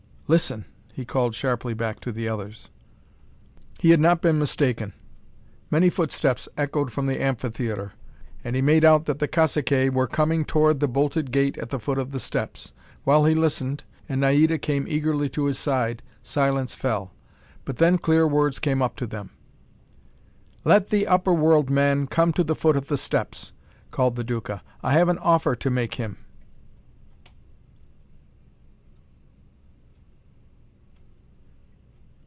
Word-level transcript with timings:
"Listen," 0.33 0.63
he 0.93 1.03
called 1.03 1.35
sharply 1.35 1.73
back 1.73 1.99
to 1.99 2.09
the 2.13 2.29
others. 2.29 2.69
He 3.79 3.89
had 3.89 3.99
not 3.99 4.21
been 4.21 4.39
mistaken. 4.39 4.93
Many 5.69 5.89
footsteps 5.89 6.47
echoed 6.55 6.89
from 6.93 7.05
the 7.05 7.21
amphitheatre, 7.21 7.91
and 8.41 8.55
he 8.55 8.61
made 8.61 8.85
out 8.85 9.07
that 9.07 9.19
the 9.19 9.27
caciques 9.27 9.91
were 9.93 10.07
coming 10.07 10.45
toward 10.45 10.79
the 10.79 10.87
bolted 10.87 11.31
gate 11.33 11.57
at 11.57 11.67
the 11.67 11.81
foot 11.81 11.97
of 11.97 12.11
the 12.11 12.17
steps. 12.19 12.71
While 13.03 13.25
he 13.25 13.35
listened, 13.35 13.83
and 14.07 14.21
Naida 14.21 14.57
came 14.57 14.87
eagerly 14.87 15.27
to 15.31 15.47
his 15.47 15.59
side, 15.59 16.01
silence 16.23 16.75
fell. 16.75 17.11
But 17.65 17.75
then 17.75 17.97
clear 17.97 18.25
words 18.25 18.57
came 18.57 18.81
up 18.81 18.95
to 18.97 19.07
them. 19.07 19.31
"Let 20.63 20.91
the 20.91 21.07
upper 21.07 21.33
world 21.33 21.69
man 21.69 22.07
come 22.07 22.31
to 22.31 22.43
the 22.45 22.55
foot 22.55 22.77
of 22.77 22.87
the 22.87 22.97
steps," 22.97 23.51
called 23.91 24.15
the 24.15 24.23
Duca. 24.23 24.61
"I 24.81 24.93
have 24.93 25.09
an 25.09 25.17
offer 25.17 25.55
to 25.57 25.69
make 25.69 25.95
him!" 25.95 26.19